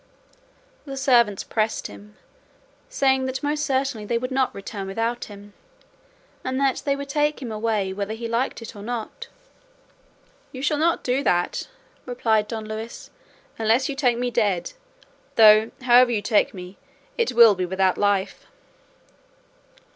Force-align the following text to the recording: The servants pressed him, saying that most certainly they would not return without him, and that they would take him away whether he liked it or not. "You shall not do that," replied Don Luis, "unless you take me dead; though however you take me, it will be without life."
The 0.83 0.97
servants 0.97 1.43
pressed 1.43 1.85
him, 1.85 2.17
saying 2.89 3.25
that 3.27 3.43
most 3.43 3.63
certainly 3.63 4.03
they 4.03 4.17
would 4.17 4.31
not 4.31 4.55
return 4.55 4.87
without 4.87 5.25
him, 5.25 5.53
and 6.43 6.59
that 6.59 6.81
they 6.85 6.95
would 6.95 7.07
take 7.09 7.39
him 7.39 7.51
away 7.51 7.93
whether 7.93 8.15
he 8.15 8.27
liked 8.27 8.63
it 8.63 8.75
or 8.75 8.81
not. 8.81 9.27
"You 10.51 10.63
shall 10.63 10.79
not 10.79 11.03
do 11.03 11.21
that," 11.25 11.67
replied 12.07 12.47
Don 12.47 12.65
Luis, 12.65 13.11
"unless 13.59 13.89
you 13.89 13.95
take 13.95 14.17
me 14.17 14.31
dead; 14.31 14.73
though 15.35 15.69
however 15.83 16.09
you 16.09 16.23
take 16.23 16.51
me, 16.51 16.77
it 17.15 17.33
will 17.33 17.53
be 17.53 17.67
without 17.67 17.95
life." 17.95 18.47